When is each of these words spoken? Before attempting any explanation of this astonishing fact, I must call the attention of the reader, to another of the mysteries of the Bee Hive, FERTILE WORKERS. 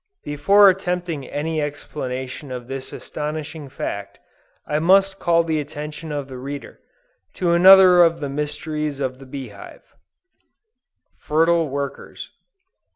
Before 0.23 0.67
attempting 0.67 1.27
any 1.27 1.61
explanation 1.61 2.51
of 2.51 2.65
this 2.67 2.91
astonishing 2.91 3.69
fact, 3.69 4.17
I 4.65 4.79
must 4.79 5.19
call 5.19 5.43
the 5.43 5.59
attention 5.59 6.11
of 6.11 6.27
the 6.27 6.39
reader, 6.39 6.79
to 7.35 7.51
another 7.51 8.01
of 8.01 8.19
the 8.19 8.27
mysteries 8.27 8.99
of 8.99 9.19
the 9.19 9.27
Bee 9.27 9.49
Hive, 9.49 9.93
FERTILE 11.19 11.69
WORKERS. 11.69 12.31